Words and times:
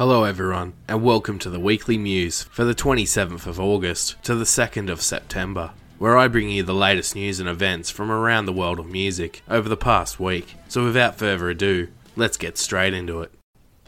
Hello, 0.00 0.24
everyone, 0.24 0.72
and 0.88 1.02
welcome 1.02 1.38
to 1.40 1.50
the 1.50 1.60
weekly 1.60 1.98
news 1.98 2.44
for 2.44 2.64
the 2.64 2.74
27th 2.74 3.46
of 3.46 3.60
August 3.60 4.16
to 4.24 4.34
the 4.34 4.46
2nd 4.46 4.88
of 4.88 5.02
September, 5.02 5.72
where 5.98 6.16
I 6.16 6.26
bring 6.26 6.48
you 6.48 6.62
the 6.62 6.72
latest 6.72 7.14
news 7.14 7.38
and 7.38 7.46
events 7.46 7.90
from 7.90 8.10
around 8.10 8.46
the 8.46 8.52
world 8.54 8.78
of 8.78 8.86
music 8.86 9.42
over 9.46 9.68
the 9.68 9.76
past 9.76 10.18
week. 10.18 10.54
So, 10.68 10.84
without 10.84 11.18
further 11.18 11.50
ado, 11.50 11.88
let's 12.16 12.38
get 12.38 12.56
straight 12.56 12.94
into 12.94 13.20
it. 13.20 13.30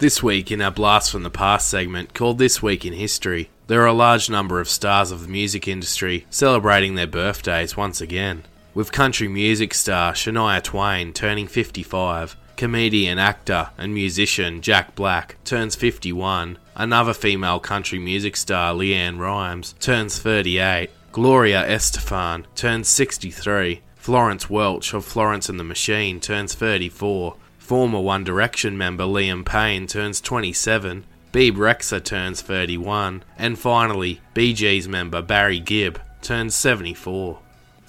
This 0.01 0.23
week, 0.23 0.51
in 0.53 0.61
our 0.61 0.71
Blast 0.71 1.11
from 1.11 1.23
the 1.23 1.31
Past 1.31 1.71
segment 1.71 2.13
called 2.13 2.37
This 2.37 2.63
Week 2.63 2.85
in 2.85 2.93
History, 2.93 3.49
there 3.69 3.81
are 3.81 3.87
a 3.87 3.95
large 3.95 4.29
number 4.29 4.61
of 4.61 4.69
stars 4.69 5.13
of 5.13 5.23
the 5.23 5.29
music 5.29 5.67
industry 5.67 6.27
celebrating 6.29 6.95
their 6.95 7.07
birthdays 7.07 7.75
once 7.75 8.03
again. 8.03 8.43
With 8.75 8.93
country 8.93 9.29
music 9.29 9.73
star 9.73 10.13
Shania 10.13 10.63
Twain 10.63 11.15
turning 11.15 11.47
55, 11.47 12.37
comedian, 12.57 13.19
actor, 13.19 13.71
and 13.77 13.95
musician 13.95 14.61
Jack 14.63 14.95
Black 14.95 15.37
turns 15.45 15.75
51, 15.75 16.59
another 16.75 17.15
female 17.15 17.61
country 17.61 17.99
music 17.99 18.37
star 18.37 18.75
LeAnn 18.75 19.19
Rimes 19.19 19.75
turns 19.81 20.19
38, 20.19 20.91
Gloria 21.13 21.63
Estefan 21.67 22.45
turns 22.55 22.89
63, 22.89 23.83
Florence 23.97 24.49
Welch 24.49 24.95
of 24.95 25.05
Florence 25.05 25.49
and 25.49 25.61
the 25.61 25.65
Machine 25.65 26.21
turns 26.21 26.55
34, 26.55 27.37
former 27.59 28.01
One 28.01 28.25
Direction 28.25 28.79
member 28.79 29.05
Liam 29.05 29.45
Payne 29.45 29.87
turns 29.87 30.21
27, 30.21 31.05
Bebe 31.33 31.57
Rexha 31.57 32.03
turns 32.03 32.43
31, 32.43 33.23
and 33.39 33.59
finally, 33.59 34.21
Gees 34.35 34.89
member 34.89 35.23
Barry 35.23 35.61
Gibb 35.61 36.01
turns 36.23 36.55
74. 36.55 37.39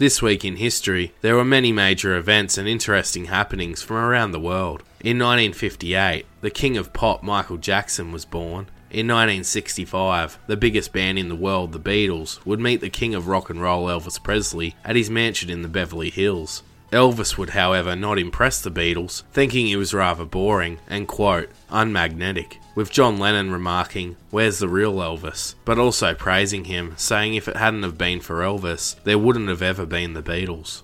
This 0.03 0.21
week 0.21 0.43
in 0.43 0.57
history, 0.57 1.13
there 1.21 1.37
were 1.37 1.45
many 1.45 1.71
major 1.71 2.17
events 2.17 2.57
and 2.57 2.67
interesting 2.67 3.27
happenings 3.27 3.81
from 3.81 3.95
around 3.95 4.31
the 4.31 4.37
world. 4.37 4.83
In 4.99 5.17
1958, 5.17 6.25
the 6.41 6.49
king 6.49 6.75
of 6.75 6.91
pop 6.91 7.23
Michael 7.23 7.55
Jackson 7.55 8.11
was 8.11 8.25
born. 8.25 8.67
In 8.91 9.07
1965, 9.07 10.39
the 10.45 10.57
biggest 10.57 10.91
band 10.91 11.17
in 11.19 11.29
the 11.29 11.37
world, 11.37 11.71
the 11.71 11.79
Beatles, 11.79 12.45
would 12.45 12.59
meet 12.59 12.81
the 12.81 12.89
king 12.89 13.15
of 13.15 13.29
rock 13.29 13.49
and 13.49 13.61
roll 13.61 13.87
Elvis 13.87 14.21
Presley 14.21 14.75
at 14.83 14.97
his 14.97 15.09
mansion 15.09 15.49
in 15.49 15.61
the 15.61 15.69
Beverly 15.69 16.09
Hills. 16.09 16.63
Elvis 16.93 17.37
would, 17.37 17.49
however, 17.49 17.95
not 17.95 18.19
impress 18.19 18.61
the 18.61 18.71
Beatles, 18.71 19.23
thinking 19.33 19.65
he 19.65 19.75
was 19.75 19.93
rather 19.93 20.25
boring 20.25 20.77
and, 20.87 21.07
quote, 21.07 21.49
unmagnetic, 21.69 22.59
with 22.75 22.91
John 22.91 23.17
Lennon 23.17 23.51
remarking, 23.51 24.15
Where's 24.29 24.59
the 24.59 24.69
real 24.69 24.93
Elvis? 24.93 25.55
but 25.65 25.79
also 25.79 26.13
praising 26.13 26.65
him, 26.65 26.93
saying 26.95 27.33
if 27.33 27.47
it 27.47 27.57
hadn't 27.57 27.83
have 27.83 27.97
been 27.97 28.19
for 28.21 28.41
Elvis, 28.41 28.95
there 29.03 29.17
wouldn't 29.17 29.49
have 29.49 29.61
ever 29.61 29.85
been 29.85 30.13
the 30.13 30.21
Beatles. 30.21 30.83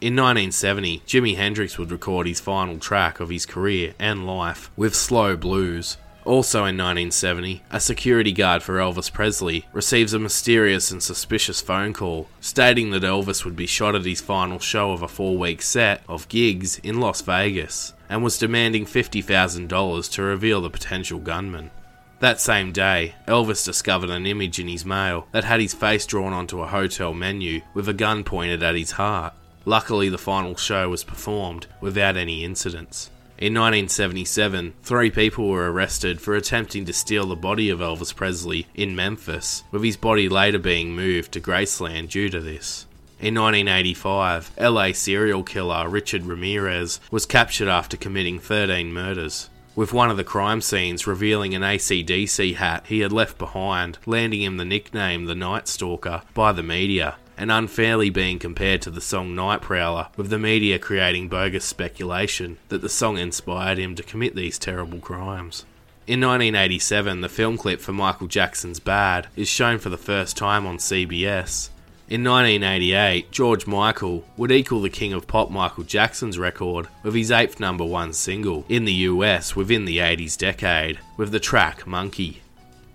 In 0.00 0.16
1970, 0.16 1.00
Jimi 1.06 1.36
Hendrix 1.36 1.76
would 1.76 1.90
record 1.90 2.26
his 2.26 2.40
final 2.40 2.78
track 2.78 3.20
of 3.20 3.28
his 3.28 3.44
career 3.44 3.92
and 3.98 4.26
life 4.26 4.70
with 4.74 4.94
Slow 4.94 5.36
Blues, 5.36 5.98
also 6.30 6.60
in 6.60 6.78
1970, 6.78 7.60
a 7.72 7.80
security 7.80 8.30
guard 8.30 8.62
for 8.62 8.78
Elvis 8.78 9.12
Presley 9.12 9.66
receives 9.72 10.14
a 10.14 10.18
mysterious 10.20 10.92
and 10.92 11.02
suspicious 11.02 11.60
phone 11.60 11.92
call 11.92 12.28
stating 12.40 12.90
that 12.90 13.02
Elvis 13.02 13.44
would 13.44 13.56
be 13.56 13.66
shot 13.66 13.96
at 13.96 14.04
his 14.04 14.20
final 14.20 14.60
show 14.60 14.92
of 14.92 15.02
a 15.02 15.08
four 15.08 15.36
week 15.36 15.60
set 15.60 16.02
of 16.08 16.28
gigs 16.28 16.78
in 16.84 17.00
Las 17.00 17.20
Vegas 17.22 17.94
and 18.08 18.22
was 18.22 18.38
demanding 18.38 18.86
$50,000 18.86 20.12
to 20.12 20.22
reveal 20.22 20.60
the 20.60 20.70
potential 20.70 21.18
gunman. 21.18 21.72
That 22.20 22.40
same 22.40 22.70
day, 22.70 23.16
Elvis 23.26 23.64
discovered 23.64 24.10
an 24.10 24.24
image 24.24 24.60
in 24.60 24.68
his 24.68 24.84
mail 24.84 25.26
that 25.32 25.42
had 25.42 25.58
his 25.58 25.74
face 25.74 26.06
drawn 26.06 26.32
onto 26.32 26.60
a 26.60 26.68
hotel 26.68 27.12
menu 27.12 27.60
with 27.74 27.88
a 27.88 27.94
gun 27.94 28.22
pointed 28.22 28.62
at 28.62 28.76
his 28.76 28.92
heart. 28.92 29.34
Luckily, 29.64 30.08
the 30.08 30.16
final 30.16 30.54
show 30.54 30.90
was 30.90 31.02
performed 31.02 31.66
without 31.80 32.16
any 32.16 32.44
incidents. 32.44 33.10
In 33.40 33.54
1977, 33.54 34.74
three 34.82 35.10
people 35.10 35.48
were 35.48 35.72
arrested 35.72 36.20
for 36.20 36.36
attempting 36.36 36.84
to 36.84 36.92
steal 36.92 37.24
the 37.24 37.34
body 37.34 37.70
of 37.70 37.78
Elvis 37.78 38.14
Presley 38.14 38.66
in 38.74 38.94
Memphis, 38.94 39.64
with 39.70 39.82
his 39.82 39.96
body 39.96 40.28
later 40.28 40.58
being 40.58 40.94
moved 40.94 41.32
to 41.32 41.40
Graceland 41.40 42.10
due 42.10 42.28
to 42.28 42.38
this. 42.38 42.84
In 43.18 43.34
1985, 43.36 44.50
LA 44.60 44.92
serial 44.92 45.42
killer 45.42 45.88
Richard 45.88 46.26
Ramirez 46.26 47.00
was 47.10 47.24
captured 47.24 47.68
after 47.68 47.96
committing 47.96 48.38
13 48.38 48.92
murders, 48.92 49.48
with 49.74 49.94
one 49.94 50.10
of 50.10 50.18
the 50.18 50.22
crime 50.22 50.60
scenes 50.60 51.06
revealing 51.06 51.54
an 51.54 51.62
AC/DC 51.62 52.56
hat 52.56 52.84
he 52.88 53.00
had 53.00 53.10
left 53.10 53.38
behind, 53.38 53.96
landing 54.04 54.42
him 54.42 54.58
the 54.58 54.66
nickname 54.66 55.24
the 55.24 55.34
Night 55.34 55.66
Stalker 55.66 56.20
by 56.34 56.52
the 56.52 56.62
media, 56.62 57.16
and 57.40 57.50
unfairly 57.50 58.10
being 58.10 58.38
compared 58.38 58.82
to 58.82 58.90
the 58.90 59.00
song 59.00 59.34
Night 59.34 59.62
Prowler, 59.62 60.08
with 60.14 60.28
the 60.28 60.38
media 60.38 60.78
creating 60.78 61.26
bogus 61.26 61.64
speculation 61.64 62.58
that 62.68 62.82
the 62.82 62.88
song 62.90 63.16
inspired 63.16 63.78
him 63.78 63.94
to 63.94 64.02
commit 64.02 64.36
these 64.36 64.58
terrible 64.58 64.98
crimes. 64.98 65.64
In 66.06 66.20
1987, 66.20 67.22
the 67.22 67.30
film 67.30 67.56
clip 67.56 67.80
for 67.80 67.94
Michael 67.94 68.26
Jackson's 68.26 68.78
Bad 68.78 69.28
is 69.36 69.48
shown 69.48 69.78
for 69.78 69.88
the 69.88 69.96
first 69.96 70.36
time 70.36 70.66
on 70.66 70.76
CBS. 70.76 71.70
In 72.10 72.24
1988, 72.24 73.30
George 73.30 73.66
Michael 73.66 74.22
would 74.36 74.52
equal 74.52 74.82
the 74.82 74.90
king 74.90 75.14
of 75.14 75.26
pop 75.26 75.50
Michael 75.50 75.84
Jackson's 75.84 76.38
record 76.38 76.88
with 77.02 77.14
his 77.14 77.30
eighth 77.30 77.58
number 77.58 77.86
one 77.86 78.12
single 78.12 78.66
in 78.68 78.84
the 78.84 78.92
US 78.92 79.56
within 79.56 79.86
the 79.86 79.96
80s 79.96 80.36
decade, 80.36 80.98
with 81.16 81.32
the 81.32 81.40
track 81.40 81.86
Monkey. 81.86 82.42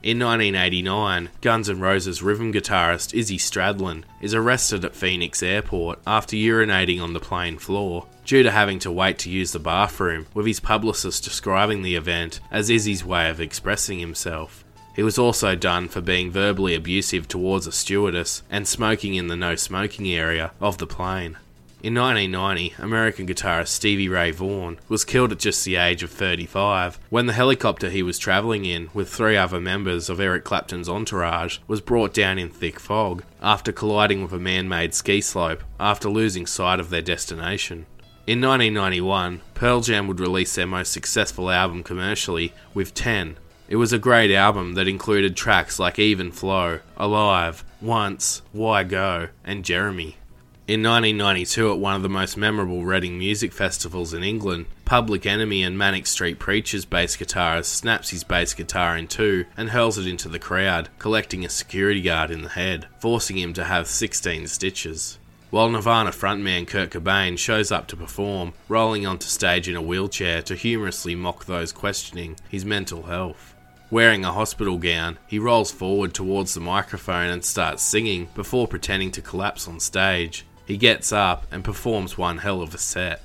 In 0.06 0.20
1989, 0.20 1.30
Guns 1.42 1.68
N' 1.68 1.80
Roses 1.80 2.22
rhythm 2.22 2.54
guitarist 2.54 3.16
Izzy 3.16 3.40
Stradlin 3.40 4.04
is 4.22 4.36
arrested 4.36 4.86
at 4.86 4.96
Phoenix 4.96 5.42
Airport 5.42 5.98
after 6.06 6.36
urinating 6.36 7.02
on 7.02 7.14
the 7.14 7.20
plane 7.20 7.58
floor 7.58 8.06
due 8.24 8.44
to 8.44 8.52
having 8.52 8.78
to 8.78 8.92
wait 8.92 9.18
to 9.18 9.32
use 9.32 9.52
the 9.52 9.58
bathroom, 9.58 10.28
with 10.36 10.46
his 10.46 10.60
publicist 10.60 11.24
describing 11.24 11.82
the 11.82 11.96
event 11.96 12.40
as 12.52 12.70
Izzy's 12.70 13.04
way 13.04 13.32
of 13.32 13.42
expressing 13.42 13.98
himself. 13.98 14.64
He 14.96 15.02
was 15.02 15.18
also 15.18 15.56
done 15.56 15.88
for 15.88 16.02
being 16.02 16.30
verbally 16.30 16.76
abusive 16.76 17.28
towards 17.28 17.66
a 17.66 17.72
stewardess 17.72 18.44
and 18.52 18.68
smoking 18.68 19.16
in 19.16 19.26
the 19.26 19.36
no 19.36 19.56
smoking 19.56 20.08
area 20.10 20.52
of 20.62 20.78
the 20.78 20.86
plane. 20.86 21.40
In 21.86 21.94
1990, 21.94 22.82
American 22.82 23.28
guitarist 23.28 23.68
Stevie 23.68 24.10
Ray 24.10 24.32
Vaughan 24.32 24.80
was 24.90 25.06
killed 25.06 25.32
at 25.32 25.38
just 25.38 25.64
the 25.64 25.76
age 25.76 26.02
of 26.02 26.10
35 26.10 26.98
when 27.12 27.28
the 27.28 27.34
helicopter 27.34 27.92
he 27.92 28.02
was 28.02 28.18
travelling 28.18 28.66
in 28.66 28.90
with 28.96 29.08
three 29.08 29.38
other 29.38 29.62
members 29.62 30.10
of 30.10 30.20
Eric 30.20 30.44
Clapton's 30.44 30.90
entourage 30.90 31.60
was 31.68 31.82
brought 31.82 32.12
down 32.12 32.40
in 32.40 32.50
thick 32.50 32.80
fog 32.80 33.24
after 33.40 33.72
colliding 33.72 34.24
with 34.24 34.34
a 34.34 34.40
man 34.40 34.68
made 34.68 34.96
ski 34.96 35.22
slope 35.22 35.64
after 35.80 36.10
losing 36.10 36.48
sight 36.48 36.80
of 36.80 36.90
their 36.90 37.04
destination. 37.04 37.86
In 38.26 38.42
1991, 38.42 39.42
Pearl 39.54 39.82
Jam 39.82 40.08
would 40.08 40.20
release 40.20 40.56
their 40.56 40.66
most 40.66 40.92
successful 40.92 41.52
album 41.52 41.84
commercially 41.84 42.52
with 42.74 42.96
10. 42.96 43.38
It 43.70 43.76
was 43.76 43.94
a 43.94 44.00
great 44.00 44.34
album 44.34 44.74
that 44.74 44.88
included 44.88 45.38
tracks 45.38 45.78
like 45.78 46.00
Even 46.00 46.32
Flow, 46.32 46.80
Alive, 46.98 47.64
Once, 47.80 48.42
Why 48.54 48.84
Go, 48.84 49.28
and 49.44 49.64
Jeremy. 49.64 50.18
In 50.68 50.82
1992, 50.82 51.74
at 51.74 51.78
one 51.78 51.94
of 51.94 52.02
the 52.02 52.10
most 52.10 52.38
memorable 52.38 52.84
Reading 52.84 53.20
music 53.20 53.54
festivals 53.54 54.16
in 54.16 54.24
England, 54.24 54.66
Public 54.84 55.28
Enemy 55.28 55.62
and 55.62 55.78
Manic 55.78 56.08
Street 56.08 56.40
Preachers 56.40 56.86
bass 56.86 57.16
guitarist 57.16 57.66
snaps 57.66 58.10
his 58.10 58.24
bass 58.24 58.56
guitar 58.56 58.98
in 58.98 59.08
two 59.08 59.46
and 59.56 59.70
hurls 59.70 60.00
it 60.00 60.08
into 60.08 60.28
the 60.28 60.40
crowd, 60.40 60.90
collecting 60.98 61.46
a 61.46 61.50
security 61.50 62.02
guard 62.02 62.32
in 62.32 62.42
the 62.42 62.50
head, 62.50 62.88
forcing 62.98 63.38
him 63.38 63.54
to 63.54 63.66
have 63.66 63.86
16 63.86 64.48
stitches. 64.48 65.20
While 65.52 65.70
Nirvana 65.70 66.10
frontman 66.10 66.68
Kurt 66.68 66.90
Cobain 66.90 67.38
shows 67.38 67.72
up 67.72 67.86
to 67.90 67.96
perform, 67.96 68.54
rolling 68.68 69.06
onto 69.06 69.28
stage 69.28 69.70
in 69.70 69.76
a 69.76 69.84
wheelchair 69.84 70.42
to 70.42 70.56
humorously 70.56 71.14
mock 71.14 71.46
those 71.46 71.72
questioning 71.72 72.38
his 72.50 72.66
mental 72.66 73.04
health. 73.04 73.54
Wearing 73.92 74.26
a 74.26 74.32
hospital 74.32 74.80
gown, 74.80 75.20
he 75.28 75.38
rolls 75.38 75.72
forward 75.72 76.16
towards 76.16 76.56
the 76.56 76.60
microphone 76.60 77.30
and 77.30 77.46
starts 77.46 77.84
singing 77.84 78.30
before 78.34 78.68
pretending 78.68 79.12
to 79.12 79.22
collapse 79.22 79.68
on 79.68 79.80
stage. 79.80 80.44
He 80.66 80.78
gets 80.78 81.12
up 81.12 81.46
and 81.52 81.64
performs 81.64 82.18
one 82.18 82.40
hell 82.40 82.62
of 82.62 82.74
a 82.74 82.78
set. 82.78 83.22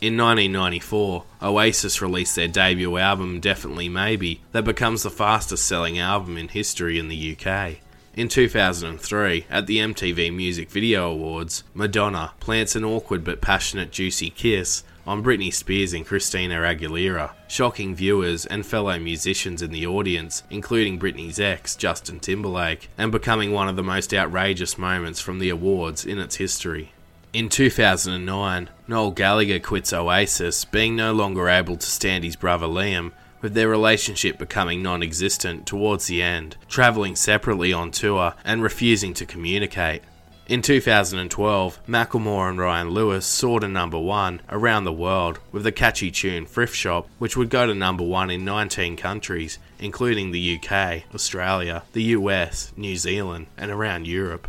In 0.00 0.16
1994, 0.16 1.24
Oasis 1.42 2.02
released 2.02 2.34
their 2.34 2.48
debut 2.48 2.96
album 2.96 3.38
Definitely 3.38 3.88
Maybe, 3.88 4.40
that 4.50 4.64
becomes 4.64 5.04
the 5.04 5.10
fastest 5.10 5.64
selling 5.64 5.98
album 6.00 6.36
in 6.36 6.48
history 6.48 6.98
in 6.98 7.06
the 7.06 7.36
UK. 7.36 7.76
In 8.14 8.28
2003, 8.28 9.46
at 9.48 9.66
the 9.66 9.78
MTV 9.78 10.34
Music 10.34 10.70
Video 10.70 11.10
Awards, 11.10 11.64
Madonna 11.72 12.32
plants 12.40 12.76
an 12.76 12.84
awkward 12.84 13.24
but 13.24 13.40
passionate 13.40 13.90
juicy 13.90 14.28
kiss 14.28 14.84
on 15.06 15.24
Britney 15.24 15.50
Spears 15.50 15.94
and 15.94 16.04
Christina 16.04 16.56
Aguilera, 16.56 17.30
shocking 17.48 17.94
viewers 17.94 18.44
and 18.44 18.66
fellow 18.66 18.98
musicians 18.98 19.62
in 19.62 19.70
the 19.72 19.86
audience, 19.86 20.42
including 20.50 20.98
Britney's 20.98 21.40
ex, 21.40 21.74
Justin 21.74 22.20
Timberlake, 22.20 22.90
and 22.98 23.10
becoming 23.10 23.50
one 23.50 23.66
of 23.66 23.76
the 23.76 23.82
most 23.82 24.12
outrageous 24.12 24.76
moments 24.76 25.18
from 25.18 25.38
the 25.38 25.48
awards 25.48 26.04
in 26.04 26.18
its 26.18 26.36
history. 26.36 26.92
In 27.32 27.48
2009, 27.48 28.68
Noel 28.86 29.10
Gallagher 29.12 29.58
quits 29.58 29.90
Oasis, 29.90 30.66
being 30.66 30.94
no 30.94 31.14
longer 31.14 31.48
able 31.48 31.78
to 31.78 31.86
stand 31.86 32.24
his 32.24 32.36
brother 32.36 32.66
Liam, 32.66 33.12
with 33.42 33.54
their 33.54 33.68
relationship 33.68 34.38
becoming 34.38 34.82
non 34.82 35.02
existent 35.02 35.66
towards 35.66 36.06
the 36.06 36.22
end, 36.22 36.56
travelling 36.68 37.16
separately 37.16 37.72
on 37.72 37.90
tour 37.90 38.32
and 38.44 38.62
refusing 38.62 39.12
to 39.12 39.26
communicate. 39.26 40.02
In 40.48 40.60
2012, 40.60 41.86
Macklemore 41.86 42.50
and 42.50 42.58
Ryan 42.58 42.90
Lewis 42.90 43.24
soared 43.24 43.62
to 43.62 43.68
number 43.68 43.98
one 43.98 44.40
around 44.48 44.84
the 44.84 44.92
world 44.92 45.38
with 45.52 45.62
the 45.62 45.72
catchy 45.72 46.10
tune 46.10 46.46
Thrift 46.46 46.74
Shop, 46.74 47.08
which 47.18 47.36
would 47.36 47.48
go 47.48 47.66
to 47.66 47.74
number 47.74 48.04
one 48.04 48.28
in 48.28 48.44
19 48.44 48.96
countries, 48.96 49.58
including 49.78 50.30
the 50.30 50.58
UK, 50.58 51.04
Australia, 51.14 51.84
the 51.92 52.02
US, 52.02 52.72
New 52.76 52.96
Zealand, 52.96 53.46
and 53.56 53.70
around 53.70 54.06
Europe. 54.06 54.48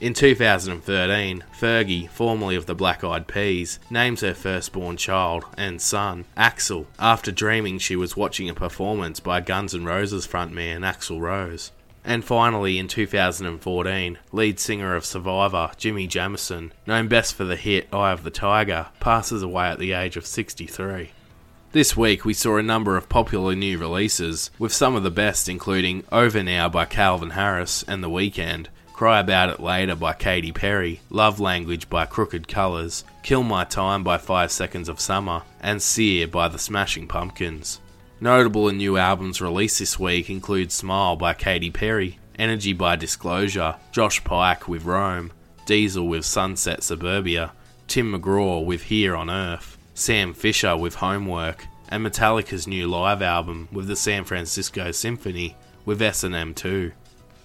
In 0.00 0.12
2013, 0.12 1.44
Fergie, 1.58 2.10
formerly 2.10 2.56
of 2.56 2.66
the 2.66 2.74
Black 2.74 3.04
Eyed 3.04 3.28
Peas, 3.28 3.78
names 3.88 4.22
her 4.22 4.34
firstborn 4.34 4.96
child 4.96 5.44
and 5.56 5.80
son 5.80 6.24
Axel 6.36 6.88
after 6.98 7.30
dreaming 7.30 7.78
she 7.78 7.94
was 7.94 8.16
watching 8.16 8.50
a 8.50 8.54
performance 8.54 9.20
by 9.20 9.40
Guns 9.40 9.72
N' 9.72 9.84
Roses 9.84 10.26
frontman 10.26 10.80
Axl 10.80 11.20
Rose. 11.20 11.70
And 12.04 12.24
finally, 12.24 12.78
in 12.78 12.88
2014, 12.88 14.18
lead 14.32 14.58
singer 14.58 14.96
of 14.96 15.06
Survivor, 15.06 15.70
Jimi 15.78 16.08
Jamison, 16.08 16.72
known 16.86 17.06
best 17.08 17.34
for 17.34 17.44
the 17.44 17.56
hit 17.56 17.88
Eye 17.94 18.10
of 18.10 18.24
the 18.24 18.30
Tiger, 18.30 18.88
passes 19.00 19.42
away 19.42 19.68
at 19.68 19.78
the 19.78 19.92
age 19.92 20.16
of 20.16 20.26
63. 20.26 21.12
This 21.72 21.96
week 21.96 22.24
we 22.24 22.34
saw 22.34 22.56
a 22.56 22.62
number 22.62 22.96
of 22.96 23.08
popular 23.08 23.54
new 23.54 23.78
releases, 23.78 24.50
with 24.58 24.72
some 24.72 24.94
of 24.96 25.02
the 25.02 25.10
best 25.10 25.48
including 25.48 26.04
Over 26.12 26.42
Now 26.42 26.68
by 26.68 26.84
Calvin 26.84 27.30
Harris 27.30 27.84
and 27.88 28.02
The 28.02 28.10
Weeknd, 28.10 28.66
Cry 28.94 29.18
About 29.18 29.50
It 29.50 29.58
Later 29.58 29.96
by 29.96 30.12
Katy 30.12 30.52
Perry, 30.52 31.00
Love 31.10 31.40
Language 31.40 31.90
by 31.90 32.06
Crooked 32.06 32.46
Colours, 32.46 33.02
Kill 33.24 33.42
My 33.42 33.64
Time 33.64 34.04
by 34.04 34.18
5 34.18 34.52
Seconds 34.52 34.88
of 34.88 35.00
Summer, 35.00 35.42
and 35.60 35.82
Cyr 35.82 36.28
by 36.28 36.46
The 36.46 36.60
Smashing 36.60 37.08
Pumpkins. 37.08 37.80
Notable 38.20 38.68
and 38.68 38.78
new 38.78 38.96
albums 38.96 39.40
released 39.40 39.80
this 39.80 39.98
week 39.98 40.30
include 40.30 40.70
Smile 40.70 41.16
by 41.16 41.34
Katy 41.34 41.72
Perry, 41.72 42.20
Energy 42.38 42.72
by 42.72 42.94
Disclosure, 42.94 43.74
Josh 43.90 44.22
Pyke 44.22 44.68
with 44.68 44.84
Rome, 44.84 45.32
Diesel 45.66 46.06
with 46.06 46.24
Sunset 46.24 46.84
Suburbia, 46.84 47.50
Tim 47.88 48.12
McGraw 48.12 48.64
with 48.64 48.84
Here 48.84 49.16
on 49.16 49.28
Earth, 49.28 49.76
Sam 49.94 50.32
Fischer 50.32 50.76
with 50.76 50.94
Homework, 50.94 51.66
and 51.88 52.06
Metallica's 52.06 52.68
new 52.68 52.86
live 52.86 53.22
album 53.22 53.68
with 53.72 53.88
the 53.88 53.96
San 53.96 54.22
Francisco 54.22 54.92
Symphony 54.92 55.56
with 55.84 56.00
S&M 56.00 56.54
2. 56.54 56.92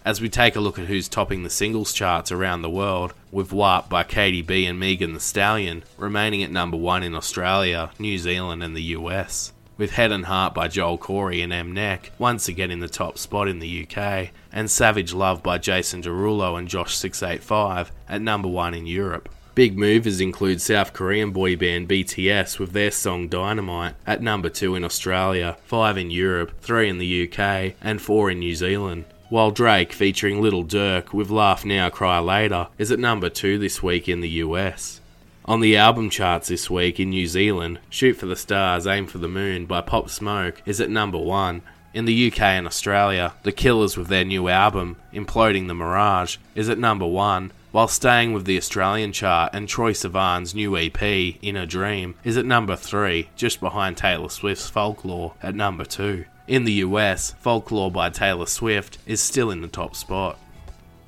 As 0.09 0.19
we 0.19 0.27
take 0.27 0.55
a 0.55 0.59
look 0.59 0.79
at 0.79 0.87
who's 0.87 1.07
topping 1.07 1.43
the 1.43 1.51
singles 1.51 1.93
charts 1.93 2.31
around 2.31 2.63
the 2.63 2.69
world, 2.71 3.13
with 3.31 3.53
WAP 3.53 3.89
by 3.89 4.01
Cardi 4.01 4.41
B 4.41 4.65
and 4.65 4.79
Megan 4.79 5.13
Thee 5.13 5.19
Stallion 5.19 5.83
remaining 5.97 6.41
at 6.41 6.49
number 6.49 6.77
one 6.77 7.03
in 7.03 7.13
Australia, 7.13 7.91
New 7.99 8.17
Zealand, 8.17 8.63
and 8.63 8.75
the 8.75 8.95
US 8.97 9.53
with 9.77 9.91
Head 9.91 10.11
and 10.11 10.25
Heart 10.25 10.55
by 10.55 10.67
Joel 10.67 10.97
Corry 10.97 11.43
and 11.43 11.53
MNEK 11.53 12.09
once 12.17 12.47
again 12.47 12.71
in 12.71 12.79
the 12.79 12.89
top 12.89 13.19
spot 13.19 13.47
in 13.47 13.59
the 13.59 13.87
UK, 13.87 14.31
and 14.51 14.71
Savage 14.71 15.13
Love 15.13 15.43
by 15.43 15.59
Jason 15.59 16.01
Derulo 16.01 16.57
and 16.57 16.67
Jawsh 16.67 16.95
685 16.95 17.91
at 18.09 18.19
number 18.19 18.47
one 18.47 18.73
in 18.73 18.87
Europe. 18.87 19.29
Big 19.53 19.77
movers 19.77 20.19
include 20.19 20.59
South 20.59 20.91
Korean 20.91 21.29
boy 21.29 21.55
band 21.55 21.87
BTS 21.87 22.57
with 22.57 22.71
their 22.71 22.89
song 22.89 23.27
Dynamite 23.27 23.93
at 24.07 24.23
number 24.23 24.49
2 24.49 24.73
in 24.73 24.83
Australia, 24.83 25.57
5 25.65 25.99
in 25.99 26.09
Europe, 26.09 26.59
3 26.61 26.89
in 26.89 26.97
the 26.97 27.29
UK, 27.29 27.75
and 27.79 28.01
4 28.01 28.31
in 28.31 28.39
New 28.39 28.55
Zealand. 28.55 29.05
While 29.29 29.51
Drake 29.51 29.93
featuring 29.93 30.41
Lil 30.41 30.63
Durk 30.63 31.13
with 31.13 31.29
Laugh 31.29 31.63
Now 31.63 31.91
Cry 31.91 32.17
Later 32.17 32.69
is 32.79 32.91
at 32.91 32.97
number 32.97 33.29
2 33.29 33.59
this 33.59 33.83
week 33.83 34.09
in 34.09 34.21
the 34.21 34.29
US. 34.43 35.01
On 35.45 35.59
the 35.59 35.77
album 35.77 36.09
charts 36.09 36.47
this 36.47 36.67
week 36.67 36.99
in 36.99 37.11
New 37.11 37.27
Zealand, 37.27 37.77
Shoot 37.91 38.15
for 38.15 38.25
the 38.25 38.35
Stars, 38.35 38.87
Aim 38.87 39.05
for 39.05 39.19
the 39.19 39.27
Moon 39.27 39.67
by 39.67 39.81
Pop 39.81 40.09
Smoke 40.09 40.63
is 40.65 40.81
at 40.81 40.89
number 40.89 41.19
one. 41.19 41.61
In 41.93 42.05
the 42.05 42.31
UK 42.31 42.41
and 42.41 42.65
Australia, 42.65 43.35
The 43.43 43.51
Killers 43.51 43.95
with 43.95 44.07
their 44.07 44.25
new 44.25 44.47
album, 44.47 44.95
Imploding 45.13 45.67
the 45.67 45.75
Mirage, 45.75 46.37
is 46.55 46.67
at 46.67 46.79
number 46.79 47.05
one, 47.05 47.51
while 47.71 47.87
staying 47.87 48.33
with 48.33 48.45
the 48.45 48.57
Australian 48.57 49.11
chart 49.11 49.51
and 49.53 49.67
Troye 49.67 49.91
Sivan's 49.91 50.55
new 50.55 50.75
EP, 50.75 51.03
In 51.03 51.55
a 51.55 51.67
Dream, 51.67 52.15
is 52.23 52.35
at 52.35 52.47
number 52.47 52.75
three, 52.75 53.29
just 53.35 53.59
behind 53.59 53.95
Taylor 53.95 54.29
Swift's 54.29 54.71
Folklore 54.71 55.35
at 55.43 55.53
number 55.53 55.85
two. 55.85 56.25
In 56.49 56.63
the 56.63 56.81
US, 56.81 57.35
Folklore 57.41 57.91
by 57.91 58.09
Taylor 58.09 58.47
Swift 58.47 58.97
is 59.05 59.21
still 59.21 59.51
in 59.51 59.61
the 59.61 59.67
top 59.67 59.95
spot. 59.95 60.39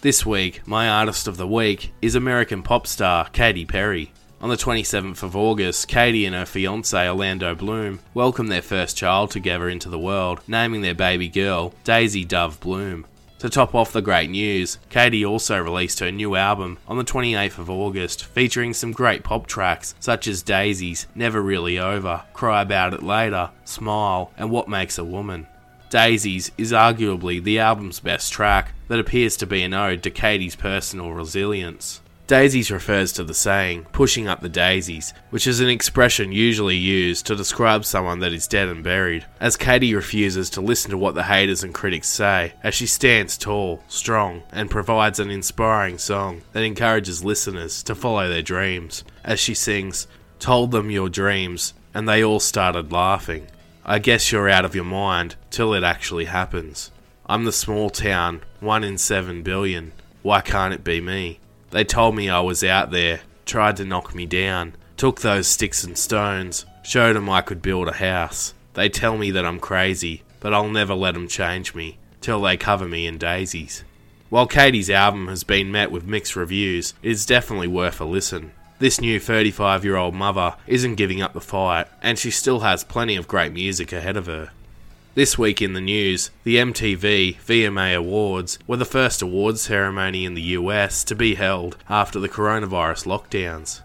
This 0.02 0.24
week, 0.24 0.62
my 0.68 0.88
artist 0.88 1.28
of 1.28 1.38
the 1.38 1.48
week 1.48 1.92
is 2.00 2.14
American 2.14 2.62
pop 2.62 2.86
star 2.86 3.28
Katy 3.30 3.66
Perry. 3.66 4.14
On 4.40 4.50
the 4.50 4.56
27th 4.56 5.24
of 5.24 5.36
August, 5.36 5.88
Katy 5.88 6.28
and 6.28 6.36
her 6.36 6.46
fiance 6.46 7.10
Orlando 7.10 7.56
Bloom 7.56 8.02
welcomed 8.14 8.52
their 8.52 8.62
first 8.62 8.96
child 8.96 9.32
together 9.32 9.68
into 9.68 9.90
the 9.90 9.98
world, 9.98 10.42
naming 10.48 10.82
their 10.82 10.94
baby 10.94 11.28
girl 11.28 11.74
Daisy 11.84 12.24
Dove 12.24 12.60
Bloom. 12.60 13.08
To 13.42 13.50
top 13.50 13.74
off 13.74 13.92
the 13.92 14.04
great 14.04 14.30
news, 14.30 14.78
Katy 14.92 15.26
also 15.26 15.58
released 15.58 15.98
her 15.98 16.12
new 16.12 16.36
album 16.36 16.78
on 16.88 17.00
the 17.00 17.04
28th 17.04 17.58
of 17.58 17.72
August, 17.72 18.24
featuring 18.24 18.72
some 18.72 18.92
great 18.92 19.24
pop 19.24 19.48
tracks 19.48 19.96
such 20.00 20.28
as 20.28 20.44
Daisies, 20.44 21.08
Never 21.16 21.42
Really 21.42 21.80
Over, 21.80 22.22
Cry 22.34 22.62
About 22.62 22.94
It 22.94 23.02
Later, 23.02 23.50
Smile, 23.66 24.32
and 24.38 24.52
What 24.52 24.70
Makes 24.70 25.00
a 25.00 25.04
Woman. 25.04 25.48
Daisies 25.90 26.52
is 26.56 26.72
arguably 26.72 27.44
the 27.44 27.58
album's 27.58 28.00
best 28.00 28.32
track 28.32 28.74
that 28.90 29.00
appears 29.00 29.36
to 29.38 29.48
be 29.48 29.64
an 29.64 29.74
ode 29.74 30.04
to 30.04 30.12
Katy's 30.12 30.56
personal 30.56 31.12
resilience. 31.12 32.00
Daisies 32.32 32.72
refers 32.72 33.12
to 33.12 33.26
the 33.26 33.34
saying, 33.34 33.88
pushing 33.92 34.30
up 34.30 34.40
the 34.40 34.48
daisies, 34.48 35.14
which 35.32 35.46
is 35.46 35.60
an 35.60 35.68
expression 35.68 36.32
usually 36.32 36.78
used 36.78 37.26
to 37.26 37.36
describe 37.36 37.84
someone 37.84 38.20
that 38.20 38.32
is 38.32 38.48
dead 38.48 38.70
and 38.70 38.82
buried, 38.82 39.26
as 39.42 39.58
Katy 39.58 39.94
refuses 39.94 40.50
to 40.52 40.62
listen 40.62 40.92
to 40.92 40.98
what 40.98 41.14
the 41.14 41.24
haters 41.24 41.62
and 41.62 41.74
critics 41.74 42.08
say, 42.08 42.54
as 42.64 42.74
she 42.74 42.88
stands 42.88 43.38
tall, 43.38 43.84
strong, 43.90 44.44
and 44.50 44.72
provides 44.72 45.20
an 45.20 45.30
inspiring 45.30 45.98
song 45.98 46.42
that 46.54 46.64
encourages 46.64 47.22
listeners 47.22 47.84
to 47.84 47.94
follow 47.94 48.30
their 48.30 48.42
dreams, 48.42 49.04
as 49.26 49.38
she 49.38 49.54
sings, 49.54 50.08
Told 50.40 50.72
them 50.72 50.90
your 50.90 51.10
dreams, 51.10 51.74
and 51.94 52.08
they 52.08 52.24
all 52.24 52.40
started 52.40 52.94
laughing. 52.94 53.48
I 53.84 54.00
guess 54.00 54.32
you're 54.32 54.48
out 54.48 54.64
of 54.64 54.74
your 54.74 54.86
mind 54.86 55.36
till 55.50 55.74
it 55.74 55.84
actually 55.84 56.26
happens. 56.32 56.92
I'm 57.26 57.44
the 57.44 57.52
small 57.52 57.90
town, 57.90 58.40
one 58.62 58.86
in 58.86 58.98
seven 58.98 59.44
billion. 59.44 59.92
Why 60.22 60.40
can't 60.40 60.74
it 60.74 60.86
be 60.86 61.02
me? 61.02 61.42
They 61.72 61.86
told 61.86 62.16
me 62.16 62.30
I 62.30 62.42
was 62.42 62.64
out 62.64 62.92
there, 62.92 63.22
tried 63.46 63.78
to 63.78 63.86
knock 63.86 64.14
me 64.14 64.26
down, 64.26 64.74
took 64.98 65.22
those 65.22 65.48
sticks 65.48 65.84
and 65.84 65.98
stones, 65.98 66.66
showed 66.84 67.16
'em 67.16 67.30
I 67.30 67.42
could 67.42 67.62
build 67.62 67.88
a 67.88 67.94
house. 67.94 68.54
They 68.74 68.90
tell 68.90 69.18
me 69.18 69.32
that 69.32 69.46
I'm 69.46 69.60
crazy, 69.60 70.24
but 70.42 70.54
I'll 70.54 70.70
never 70.70 70.94
let 70.94 71.16
'em 71.16 71.30
change 71.30 71.74
me, 71.74 71.98
till 72.20 72.42
they 72.42 72.58
cover 72.58 72.88
me 72.88 73.08
in 73.08 73.18
daisies. 73.18 73.84
While 74.30 74.48
Katy's 74.48 74.90
album 74.90 75.28
has 75.28 75.44
been 75.44 75.72
met 75.72 75.92
with 75.92 76.06
mixed 76.06 76.36
reviews, 76.36 76.94
it 77.02 77.12
is 77.12 77.26
definitely 77.26 77.68
worth 77.68 78.02
a 78.02 78.06
listen. 78.06 78.52
This 78.80 79.00
new 79.00 79.20
35 79.20 79.86
year 79.86 79.96
old 79.96 80.16
mother 80.16 80.56
isn't 80.68 80.96
giving 80.96 81.22
up 81.22 81.34
the 81.34 81.40
fight, 81.42 81.88
and 82.02 82.20
she 82.20 82.32
still 82.32 82.62
has 82.62 82.84
plenty 82.84 83.16
of 83.16 83.28
great 83.28 83.54
music 83.54 83.94
ahead 83.94 84.18
of 84.18 84.26
her. 84.26 84.50
This 85.14 85.38
week 85.38 85.62
in 85.62 85.74
the 85.74 85.82
news, 85.82 86.32
the 86.46 86.56
MTV 86.56 87.42
VMA 87.42 87.98
Awards 87.98 88.58
were 88.66 88.78
the 88.78 88.86
first 88.86 89.22
awards 89.22 89.64
ceremony 89.64 90.24
in 90.24 90.36
the 90.36 90.56
US 90.56 91.04
to 91.04 91.16
be 91.16 91.36
held 91.36 91.76
after 91.90 92.18
the 92.18 92.30
coronavirus 92.30 93.06
lockdowns. 93.06 93.82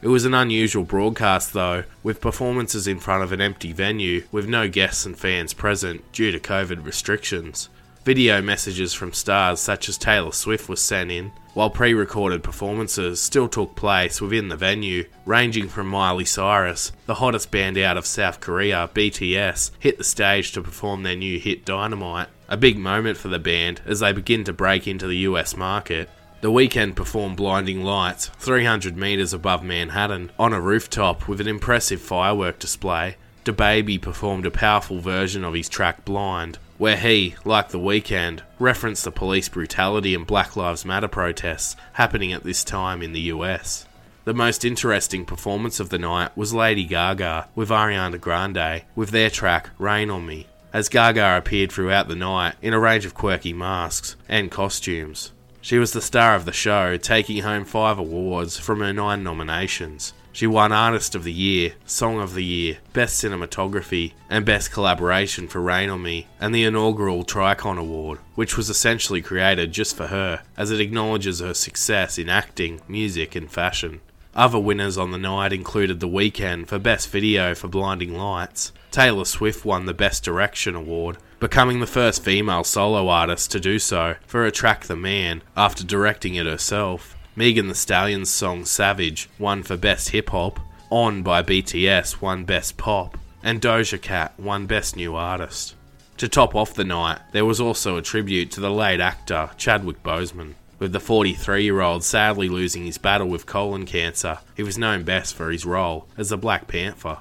It 0.00 0.08
was 0.08 0.24
an 0.24 0.32
unusual 0.32 0.84
broadcast 0.84 1.52
though, 1.52 1.84
with 2.02 2.22
performances 2.22 2.86
in 2.86 2.98
front 2.98 3.22
of 3.22 3.30
an 3.30 3.42
empty 3.42 3.72
venue 3.72 4.24
with 4.32 4.48
no 4.48 4.70
guests 4.70 5.04
and 5.04 5.18
fans 5.18 5.52
present 5.52 6.10
due 6.12 6.32
to 6.32 6.40
COVID 6.40 6.82
restrictions. 6.82 7.68
Video 8.02 8.40
messages 8.40 8.94
from 8.94 9.12
stars 9.12 9.60
such 9.60 9.86
as 9.86 9.98
Taylor 9.98 10.32
Swift 10.32 10.70
were 10.70 10.76
sent 10.76 11.10
in, 11.10 11.32
while 11.52 11.68
pre 11.68 11.92
recorded 11.92 12.42
performances 12.42 13.20
still 13.20 13.46
took 13.46 13.76
place 13.76 14.22
within 14.22 14.48
the 14.48 14.56
venue, 14.56 15.04
ranging 15.26 15.68
from 15.68 15.86
Miley 15.86 16.24
Cyrus, 16.24 16.92
the 17.04 17.16
hottest 17.16 17.50
band 17.50 17.76
out 17.76 17.98
of 17.98 18.06
South 18.06 18.40
Korea, 18.40 18.88
BTS, 18.94 19.72
hit 19.78 19.98
the 19.98 20.04
stage 20.04 20.52
to 20.52 20.62
perform 20.62 21.02
their 21.02 21.14
new 21.14 21.38
hit 21.38 21.66
Dynamite, 21.66 22.28
a 22.48 22.56
big 22.56 22.78
moment 22.78 23.18
for 23.18 23.28
the 23.28 23.38
band 23.38 23.82
as 23.84 24.00
they 24.00 24.12
begin 24.12 24.44
to 24.44 24.52
break 24.54 24.88
into 24.88 25.06
the 25.06 25.18
US 25.18 25.54
market. 25.54 26.08
The 26.40 26.50
Weeknd 26.50 26.94
performed 26.94 27.36
Blinding 27.36 27.84
Lights 27.84 28.28
300 28.28 28.96
metres 28.96 29.34
above 29.34 29.62
Manhattan 29.62 30.30
on 30.38 30.54
a 30.54 30.60
rooftop 30.60 31.28
with 31.28 31.38
an 31.38 31.48
impressive 31.48 32.00
firework 32.00 32.58
display. 32.58 33.16
DaBaby 33.44 34.00
performed 34.00 34.46
a 34.46 34.50
powerful 34.50 35.00
version 35.00 35.44
of 35.44 35.52
his 35.52 35.68
track 35.68 36.06
Blind, 36.06 36.58
where 36.80 36.96
he, 36.96 37.34
like 37.44 37.68
The 37.68 37.78
Weeknd, 37.78 38.40
referenced 38.58 39.04
the 39.04 39.10
police 39.10 39.50
brutality 39.50 40.14
and 40.14 40.26
Black 40.26 40.56
Lives 40.56 40.86
Matter 40.86 41.08
protests 41.08 41.76
happening 41.92 42.32
at 42.32 42.42
this 42.42 42.64
time 42.64 43.02
in 43.02 43.12
the 43.12 43.20
US. 43.20 43.86
The 44.24 44.32
most 44.32 44.64
interesting 44.64 45.26
performance 45.26 45.78
of 45.78 45.90
the 45.90 45.98
night 45.98 46.34
was 46.34 46.54
Lady 46.54 46.84
Gaga 46.84 47.48
with 47.54 47.68
Ariana 47.68 48.18
Grande 48.18 48.84
with 48.96 49.10
their 49.10 49.28
track 49.28 49.68
Rain 49.78 50.08
on 50.08 50.24
Me, 50.24 50.46
as 50.72 50.88
Gaga 50.88 51.36
appeared 51.36 51.70
throughout 51.70 52.08
the 52.08 52.16
night 52.16 52.54
in 52.62 52.72
a 52.72 52.80
range 52.80 53.04
of 53.04 53.12
quirky 53.12 53.52
masks 53.52 54.16
and 54.26 54.50
costumes. 54.50 55.32
She 55.60 55.78
was 55.78 55.92
the 55.92 56.00
star 56.00 56.34
of 56.34 56.46
the 56.46 56.52
show, 56.52 56.96
taking 56.96 57.42
home 57.42 57.66
five 57.66 57.98
awards 57.98 58.56
from 58.56 58.80
her 58.80 58.94
nine 58.94 59.22
nominations. 59.22 60.14
She 60.32 60.46
won 60.46 60.72
Artist 60.72 61.14
of 61.14 61.24
the 61.24 61.32
Year, 61.32 61.72
Song 61.84 62.20
of 62.20 62.34
the 62.34 62.44
Year, 62.44 62.78
Best 62.92 63.22
Cinematography, 63.22 64.12
and 64.28 64.44
Best 64.44 64.70
Collaboration 64.70 65.48
for 65.48 65.60
Rain 65.60 65.90
on 65.90 66.02
Me, 66.02 66.28
and 66.38 66.54
the 66.54 66.64
inaugural 66.64 67.24
Tricon 67.24 67.78
Award, 67.78 68.20
which 68.36 68.56
was 68.56 68.70
essentially 68.70 69.22
created 69.22 69.72
just 69.72 69.96
for 69.96 70.06
her, 70.06 70.42
as 70.56 70.70
it 70.70 70.80
acknowledges 70.80 71.40
her 71.40 71.54
success 71.54 72.16
in 72.16 72.28
acting, 72.28 72.80
music, 72.86 73.34
and 73.34 73.50
fashion. 73.50 74.00
Other 74.34 74.60
winners 74.60 74.96
on 74.96 75.10
the 75.10 75.18
night 75.18 75.52
included 75.52 75.98
The 75.98 76.08
Weeknd 76.08 76.68
for 76.68 76.78
Best 76.78 77.10
Video 77.10 77.54
for 77.54 77.66
Blinding 77.66 78.16
Lights. 78.16 78.72
Taylor 78.92 79.24
Swift 79.24 79.64
won 79.64 79.86
the 79.86 79.94
Best 79.94 80.22
Direction 80.22 80.76
Award, 80.76 81.18
becoming 81.40 81.80
the 81.80 81.86
first 81.86 82.22
female 82.22 82.62
solo 82.62 83.08
artist 83.08 83.50
to 83.50 83.60
do 83.60 83.80
so 83.80 84.14
for 84.26 84.44
her 84.44 84.50
track 84.52 84.84
The 84.84 84.94
Man 84.94 85.42
after 85.56 85.84
directing 85.84 86.36
it 86.36 86.46
herself. 86.46 87.16
Megan 87.36 87.68
Thee 87.68 87.74
Stallion's 87.74 88.28
song 88.28 88.64
Savage 88.64 89.28
won 89.38 89.62
for 89.62 89.76
Best 89.76 90.08
Hip 90.08 90.30
Hop, 90.30 90.58
On 90.90 91.22
by 91.22 91.42
BTS 91.42 92.20
won 92.20 92.44
Best 92.44 92.76
Pop, 92.76 93.16
and 93.42 93.60
Doja 93.60 94.02
Cat 94.02 94.34
won 94.38 94.66
Best 94.66 94.96
New 94.96 95.14
Artist. 95.14 95.76
To 96.16 96.28
top 96.28 96.56
off 96.56 96.74
the 96.74 96.84
night, 96.84 97.20
there 97.32 97.44
was 97.44 97.60
also 97.60 97.96
a 97.96 98.02
tribute 98.02 98.50
to 98.52 98.60
the 98.60 98.70
late 98.70 99.00
actor 99.00 99.50
Chadwick 99.56 100.02
Boseman. 100.02 100.54
With 100.80 100.92
the 100.92 101.00
43 101.00 101.62
year 101.62 101.80
old 101.80 102.02
sadly 102.02 102.48
losing 102.48 102.84
his 102.84 102.98
battle 102.98 103.28
with 103.28 103.46
colon 103.46 103.86
cancer, 103.86 104.38
he 104.56 104.64
was 104.64 104.76
known 104.76 105.04
best 105.04 105.34
for 105.34 105.50
his 105.50 105.64
role 105.64 106.08
as 106.18 106.30
the 106.30 106.36
Black 106.36 106.66
Panther. 106.66 107.18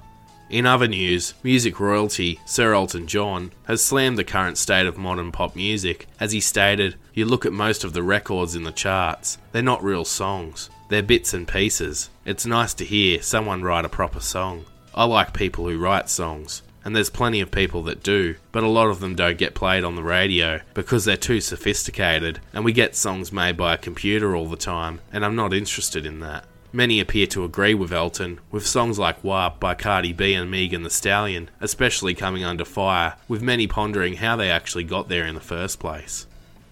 In 0.49 0.65
other 0.65 0.87
news, 0.87 1.35
music 1.43 1.79
royalty 1.79 2.39
Sir 2.43 2.73
Elton 2.73 3.05
John 3.05 3.51
has 3.67 3.83
slammed 3.83 4.17
the 4.17 4.23
current 4.23 4.57
state 4.57 4.87
of 4.87 4.97
modern 4.97 5.31
pop 5.31 5.55
music, 5.55 6.07
as 6.19 6.31
he 6.31 6.39
stated, 6.39 6.95
You 7.13 7.25
look 7.25 7.45
at 7.45 7.53
most 7.53 7.83
of 7.83 7.93
the 7.93 8.01
records 8.01 8.55
in 8.55 8.63
the 8.63 8.71
charts, 8.71 9.37
they're 9.51 9.61
not 9.61 9.83
real 9.83 10.05
songs, 10.05 10.71
they're 10.89 11.03
bits 11.03 11.35
and 11.35 11.47
pieces. 11.47 12.09
It's 12.25 12.47
nice 12.47 12.73
to 12.75 12.85
hear 12.85 13.21
someone 13.21 13.61
write 13.61 13.85
a 13.85 13.89
proper 13.89 14.19
song. 14.19 14.65
I 14.95 15.03
like 15.03 15.35
people 15.35 15.69
who 15.69 15.77
write 15.77 16.09
songs, 16.09 16.63
and 16.83 16.95
there's 16.95 17.11
plenty 17.11 17.41
of 17.41 17.51
people 17.51 17.83
that 17.83 18.01
do, 18.01 18.35
but 18.51 18.63
a 18.63 18.67
lot 18.67 18.89
of 18.89 19.01
them 19.01 19.13
don't 19.13 19.37
get 19.37 19.53
played 19.53 19.83
on 19.83 19.95
the 19.95 20.03
radio 20.03 20.61
because 20.73 21.05
they're 21.05 21.15
too 21.15 21.41
sophisticated, 21.41 22.39
and 22.53 22.65
we 22.65 22.73
get 22.73 22.95
songs 22.95 23.31
made 23.31 23.55
by 23.55 23.75
a 23.75 23.77
computer 23.77 24.35
all 24.35 24.47
the 24.47 24.57
time, 24.57 24.99
and 25.13 25.23
I'm 25.23 25.35
not 25.35 25.53
interested 25.53 26.07
in 26.07 26.21
that. 26.21 26.45
Many 26.71 26.99
appear 26.99 27.25
to 27.27 27.43
agree 27.43 27.73
with 27.73 27.91
Elton, 27.91 28.39
with 28.51 28.67
songs 28.67 28.99
like 28.99 29.23
WAP 29.23 29.59
by 29.59 29.73
Cardi 29.73 30.13
B 30.13 30.35
and 30.35 30.51
Megan 30.51 30.83
Thee 30.83 30.89
Stallion 30.89 31.49
especially 31.59 32.13
coming 32.13 32.43
under 32.43 32.63
fire, 32.63 33.15
with 33.27 33.41
many 33.41 33.65
pondering 33.65 34.17
how 34.17 34.35
they 34.35 34.51
actually 34.51 34.83
got 34.83 35.09
there 35.09 35.25
in 35.25 35.33
the 35.33 35.41
first 35.41 35.79
place. 35.79 36.27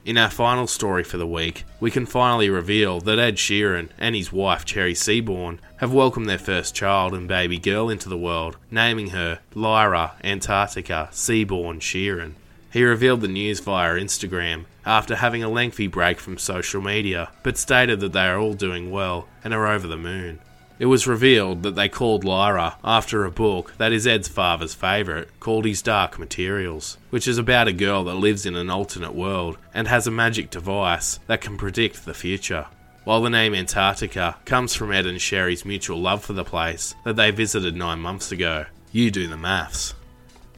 In 0.06 0.16
our 0.20 0.30
final 0.30 0.68
story 0.68 1.04
for 1.04 1.18
the 1.18 1.26
week, 1.26 1.66
we 1.80 1.90
can 1.90 2.06
finally 2.06 2.48
reveal 2.48 3.00
that 3.02 3.18
Ed 3.18 3.38
Sheeran 3.38 3.90
and 3.98 4.16
his 4.16 4.32
wife 4.32 4.66
Cherry 4.66 4.94
Seaborn 4.94 5.60
have 5.78 5.92
welcomed 5.92 6.30
their 6.30 6.38
first 6.38 6.76
child 6.76 7.16
and 7.16 7.28
baby 7.28 7.58
girl 7.58 7.90
into 7.90 8.08
the 8.08 8.18
world, 8.18 8.56
naming 8.70 9.10
her 9.10 9.40
Lyra 9.56 10.14
Antarctica 10.24 11.10
Seaborn 11.12 11.80
Sheeran. 11.80 12.34
He 12.72 12.84
revealed 12.84 13.22
the 13.22 13.28
news 13.28 13.60
via 13.60 13.96
Instagram 13.96 14.66
after 14.86 15.16
having 15.16 15.44
a 15.44 15.50
lengthy 15.50 15.88
break 15.88 16.20
from 16.20 16.38
social 16.38 16.82
media, 16.82 17.32
but 17.44 17.58
stated 17.58 18.00
that 18.02 18.14
they 18.14 18.28
are 18.28 18.38
all 18.38 18.54
doing 18.54 18.92
well 18.92 19.28
and 19.44 19.54
are 19.54 19.68
over 19.68 19.88
the 19.88 19.98
moon. 19.98 20.40
It 20.80 20.86
was 20.86 21.08
revealed 21.08 21.64
that 21.64 21.76
they 21.76 21.90
called 21.90 22.24
Lyra 22.24 22.78
after 22.84 23.26
a 23.26 23.32
book 23.32 23.74
that 23.78 23.92
is 23.92 24.06
Ed's 24.06 24.28
father's 24.28 24.76
favourite, 24.76 25.28
called 25.40 25.66
His 25.66 25.82
Dark 25.82 26.20
Materials, 26.20 26.98
which 27.10 27.28
is 27.28 27.40
about 27.40 27.68
a 27.68 27.74
girl 27.74 28.04
that 28.04 28.16
lives 28.16 28.46
in 28.46 28.56
an 28.56 28.70
alternate 28.70 29.16
world 29.16 29.58
and 29.74 29.88
has 29.88 30.06
a 30.06 30.12
magic 30.12 30.52
device 30.52 31.20
that 31.26 31.42
can 31.42 31.58
predict 31.58 32.06
the 32.06 32.14
future. 32.14 32.68
While 33.06 33.22
the 33.22 33.30
name 33.30 33.56
Antarctica 33.56 34.36
comes 34.46 34.76
from 34.76 34.92
Ed 34.92 35.08
and 35.08 35.20
Cherry's 35.20 35.66
mutual 35.66 36.00
love 36.00 36.24
for 36.24 36.34
the 36.34 36.44
place 36.44 36.94
that 37.06 37.16
they 37.16 37.32
visited 37.32 37.76
nine 37.76 38.00
months 38.00 38.32
ago, 38.32 38.66
you 38.92 39.10
do 39.10 39.28
the 39.28 39.38
maths. 39.38 39.96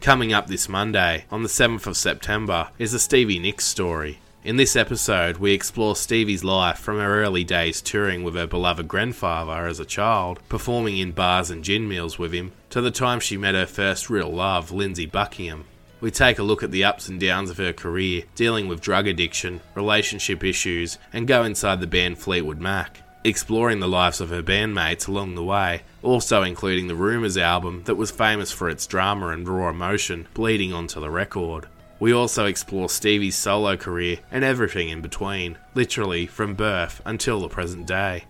Coming 0.01 0.31
up 0.31 0.47
this 0.47 0.69
Monday, 0.69 1.25
on 1.29 1.43
the 1.43 1.49
7th 1.49 1.85
of 1.85 1.97
September, 1.97 2.69
is 2.79 2.93
a 2.93 2.99
Stevie 2.99 3.37
Nicks 3.37 3.65
story. 3.65 4.19
In 4.45 4.55
this 4.55 4.77
episode, 4.77 5.37
we 5.37 5.51
explore 5.51 5.93
Stevie's 5.93 6.41
life 6.41 6.79
from 6.79 6.99
her 6.99 7.21
early 7.21 7.43
days 7.43 7.81
touring 7.81 8.23
with 8.23 8.33
her 8.35 8.47
beloved 8.47 8.87
grandfather 8.87 9.67
as 9.67 9.77
a 9.77 9.85
child, 9.85 10.39
performing 10.47 10.97
in 10.97 11.11
bars 11.11 11.49
and 11.49 11.65
gin 11.65 11.89
meals 11.89 12.17
with 12.17 12.31
him, 12.31 12.53
to 12.69 12.79
the 12.79 12.91
time 12.91 13.19
she 13.19 13.35
met 13.35 13.55
her 13.55 13.65
first 13.65 14.09
real 14.09 14.31
love, 14.31 14.71
Lindsey 14.71 15.05
Buckingham. 15.05 15.65
We 15.99 16.11
take 16.11 16.39
a 16.39 16.43
look 16.43 16.63
at 16.63 16.71
the 16.71 16.85
ups 16.85 17.09
and 17.09 17.19
downs 17.19 17.49
of 17.49 17.57
her 17.57 17.73
career, 17.73 18.23
dealing 18.35 18.69
with 18.69 18.79
drug 18.79 19.05
addiction, 19.05 19.59
relationship 19.75 20.45
issues, 20.45 20.97
and 21.11 21.27
go 21.27 21.43
inside 21.43 21.81
the 21.81 21.87
band 21.87 22.19
Fleetwood 22.19 22.61
Mac 22.61 23.01
exploring 23.23 23.79
the 23.79 23.87
lives 23.87 24.21
of 24.21 24.29
her 24.29 24.41
bandmates 24.41 25.07
along 25.07 25.35
the 25.35 25.43
way, 25.43 25.81
also 26.01 26.43
including 26.43 26.87
the 26.87 26.95
Rumours 26.95 27.37
album 27.37 27.83
that 27.85 27.95
was 27.95 28.11
famous 28.11 28.51
for 28.51 28.69
its 28.69 28.87
drama 28.87 29.29
and 29.29 29.47
raw 29.47 29.69
emotion 29.69 30.27
bleeding 30.33 30.73
onto 30.73 30.99
the 30.99 31.09
record. 31.09 31.67
We 31.99 32.13
also 32.13 32.45
explore 32.45 32.87
Stevie's 32.89 33.35
solo 33.35 33.75
career 33.75 34.19
and 34.31 34.43
everything 34.43 34.89
in 34.89 35.01
between, 35.01 35.57
literally 35.73 36.27
from 36.27 36.55
birth 36.55 37.01
until 37.05 37.41
the 37.41 37.49
present 37.49 37.85
day. 37.85 38.23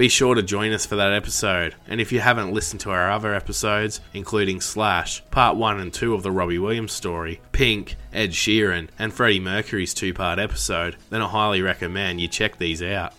Be 0.00 0.08
sure 0.08 0.34
to 0.34 0.42
join 0.42 0.72
us 0.72 0.86
for 0.86 0.96
that 0.96 1.12
episode, 1.12 1.74
and 1.86 2.00
if 2.00 2.10
you 2.10 2.20
haven't 2.20 2.54
listened 2.54 2.80
to 2.80 2.90
our 2.90 3.10
other 3.10 3.34
episodes, 3.34 4.00
including 4.14 4.62
Slash, 4.62 5.22
Part 5.30 5.58
1 5.58 5.78
and 5.78 5.92
2 5.92 6.14
of 6.14 6.22
the 6.22 6.32
Robbie 6.32 6.58
Williams 6.58 6.92
story, 6.92 7.42
Pink, 7.52 7.96
Ed 8.10 8.30
Sheeran, 8.30 8.88
and 8.98 9.12
Freddie 9.12 9.40
Mercury's 9.40 9.92
two 9.92 10.14
part 10.14 10.38
episode, 10.38 10.96
then 11.10 11.20
I 11.20 11.28
highly 11.28 11.60
recommend 11.60 12.22
you 12.22 12.28
check 12.28 12.56
these 12.56 12.82
out. 12.82 13.12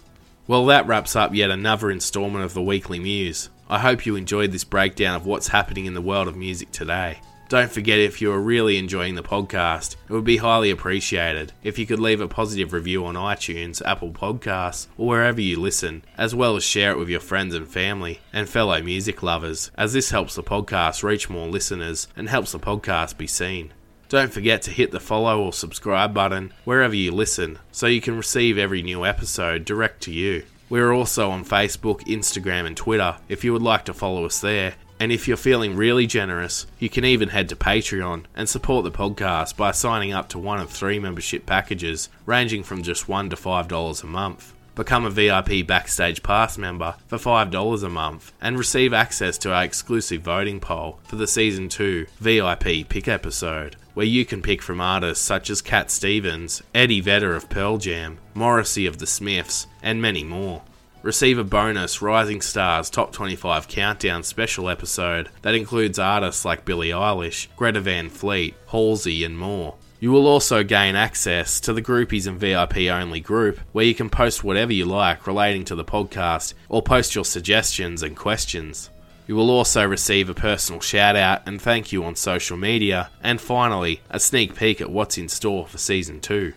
Well, 0.47 0.65
that 0.65 0.87
wraps 0.87 1.15
up 1.15 1.33
yet 1.33 1.51
another 1.51 1.91
installment 1.91 2.43
of 2.43 2.53
the 2.53 2.61
Weekly 2.61 2.99
Muse. 2.99 3.49
I 3.69 3.79
hope 3.79 4.05
you 4.05 4.15
enjoyed 4.15 4.51
this 4.51 4.63
breakdown 4.63 5.15
of 5.15 5.25
what's 5.25 5.47
happening 5.47 5.85
in 5.85 5.93
the 5.93 6.01
world 6.01 6.27
of 6.27 6.35
music 6.35 6.71
today. 6.71 7.19
Don't 7.47 7.71
forget 7.71 7.99
if 7.99 8.21
you 8.21 8.31
are 8.31 8.39
really 8.39 8.77
enjoying 8.77 9.15
the 9.15 9.23
podcast, 9.23 9.97
it 10.07 10.13
would 10.13 10.23
be 10.23 10.37
highly 10.37 10.71
appreciated 10.71 11.51
if 11.63 11.77
you 11.77 11.85
could 11.85 11.99
leave 11.99 12.21
a 12.21 12.27
positive 12.27 12.73
review 12.73 13.05
on 13.05 13.15
iTunes, 13.15 13.81
Apple 13.85 14.11
Podcasts, 14.11 14.87
or 14.97 15.07
wherever 15.07 15.41
you 15.41 15.59
listen, 15.59 16.03
as 16.17 16.33
well 16.33 16.55
as 16.55 16.63
share 16.63 16.91
it 16.91 16.97
with 16.97 17.09
your 17.09 17.19
friends 17.19 17.53
and 17.53 17.67
family 17.67 18.21
and 18.33 18.49
fellow 18.49 18.81
music 18.81 19.21
lovers, 19.21 19.69
as 19.77 19.93
this 19.93 20.11
helps 20.11 20.35
the 20.35 20.43
podcast 20.43 21.03
reach 21.03 21.29
more 21.29 21.47
listeners 21.47 22.07
and 22.15 22.29
helps 22.29 22.53
the 22.53 22.59
podcast 22.59 23.17
be 23.17 23.27
seen. 23.27 23.73
Don't 24.11 24.33
forget 24.33 24.63
to 24.63 24.71
hit 24.71 24.91
the 24.91 24.99
follow 24.99 25.41
or 25.41 25.53
subscribe 25.53 26.13
button 26.13 26.51
wherever 26.65 26.93
you 26.93 27.13
listen 27.13 27.57
so 27.71 27.87
you 27.87 28.01
can 28.01 28.17
receive 28.17 28.57
every 28.57 28.81
new 28.81 29.05
episode 29.05 29.63
direct 29.63 30.01
to 30.03 30.11
you. 30.11 30.43
We're 30.69 30.91
also 30.91 31.31
on 31.31 31.45
Facebook, 31.45 32.01
Instagram, 32.01 32.65
and 32.65 32.75
Twitter 32.75 33.15
if 33.29 33.45
you 33.45 33.53
would 33.53 33.61
like 33.61 33.85
to 33.85 33.93
follow 33.93 34.25
us 34.25 34.41
there. 34.41 34.73
And 34.99 35.13
if 35.13 35.29
you're 35.29 35.37
feeling 35.37 35.77
really 35.77 36.07
generous, 36.07 36.67
you 36.77 36.89
can 36.89 37.05
even 37.05 37.29
head 37.29 37.47
to 37.47 37.55
Patreon 37.55 38.25
and 38.35 38.49
support 38.49 38.83
the 38.83 38.91
podcast 38.91 39.55
by 39.55 39.71
signing 39.71 40.11
up 40.11 40.27
to 40.29 40.37
one 40.37 40.59
of 40.59 40.69
three 40.69 40.99
membership 40.99 41.45
packages 41.45 42.09
ranging 42.25 42.63
from 42.63 42.83
just 42.83 43.07
$1 43.07 43.29
to 43.29 43.37
$5 43.37 44.03
a 44.03 44.07
month. 44.07 44.53
Become 44.75 45.05
a 45.05 45.09
VIP 45.09 45.65
Backstage 45.65 46.21
Pass 46.21 46.57
member 46.57 46.95
for 47.07 47.17
$5 47.17 47.83
a 47.83 47.89
month 47.89 48.33
and 48.41 48.57
receive 48.57 48.91
access 48.91 49.37
to 49.37 49.53
our 49.53 49.63
exclusive 49.63 50.21
voting 50.21 50.59
poll 50.59 50.99
for 51.05 51.15
the 51.15 51.27
Season 51.27 51.69
2 51.69 52.07
VIP 52.19 52.89
Pick 52.89 53.07
episode 53.07 53.77
where 53.93 54.05
you 54.05 54.25
can 54.25 54.41
pick 54.41 54.61
from 54.61 54.81
artists 54.81 55.23
such 55.23 55.49
as 55.49 55.61
Cat 55.61 55.91
Stevens, 55.91 56.61
Eddie 56.73 57.01
Vedder 57.01 57.35
of 57.35 57.49
Pearl 57.49 57.77
Jam, 57.77 58.19
Morrissey 58.33 58.85
of 58.85 58.97
The 58.97 59.07
Smiths, 59.07 59.67
and 59.81 60.01
many 60.01 60.23
more. 60.23 60.61
Receive 61.03 61.39
a 61.39 61.43
bonus 61.43 62.01
Rising 62.01 62.41
Stars 62.41 62.89
Top 62.89 63.11
25 63.11 63.67
Countdown 63.67 64.21
special 64.21 64.69
episode 64.69 65.29
that 65.41 65.55
includes 65.55 65.97
artists 65.97 66.45
like 66.45 66.63
Billie 66.63 66.89
Eilish, 66.89 67.47
Greta 67.55 67.81
Van 67.81 68.09
Fleet, 68.09 68.53
Halsey, 68.67 69.23
and 69.23 69.37
more. 69.37 69.75
You 69.99 70.11
will 70.11 70.27
also 70.27 70.63
gain 70.63 70.95
access 70.95 71.59
to 71.61 71.73
the 71.73 71.81
Groupies 71.81 72.27
and 72.27 72.39
VIP 72.39 72.91
only 72.91 73.19
group, 73.19 73.59
where 73.71 73.85
you 73.85 73.95
can 73.95 74.09
post 74.09 74.43
whatever 74.43 74.73
you 74.73 74.85
like 74.85 75.27
relating 75.27 75.65
to 75.65 75.75
the 75.75 75.83
podcast 75.83 76.53
or 76.69 76.81
post 76.81 77.15
your 77.15 77.25
suggestions 77.25 78.03
and 78.03 78.15
questions. 78.15 78.89
You 79.31 79.37
will 79.37 79.49
also 79.49 79.87
receive 79.87 80.27
a 80.27 80.33
personal 80.33 80.81
shout 80.81 81.15
out 81.15 81.43
and 81.45 81.61
thank 81.61 81.93
you 81.93 82.03
on 82.03 82.17
social 82.17 82.57
media, 82.57 83.11
and 83.23 83.39
finally, 83.39 84.01
a 84.09 84.19
sneak 84.19 84.55
peek 84.55 84.81
at 84.81 84.91
what's 84.91 85.17
in 85.17 85.29
store 85.29 85.65
for 85.65 85.77
Season 85.77 86.19
2. 86.19 86.51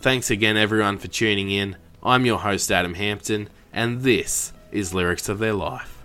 Thanks 0.00 0.30
again, 0.30 0.56
everyone, 0.56 0.98
for 0.98 1.08
tuning 1.08 1.50
in. 1.50 1.74
I'm 2.00 2.24
your 2.24 2.38
host, 2.38 2.70
Adam 2.70 2.94
Hampton, 2.94 3.48
and 3.72 4.02
this 4.02 4.52
is 4.70 4.94
Lyrics 4.94 5.28
of 5.28 5.40
Their 5.40 5.54
Life. 5.54 5.97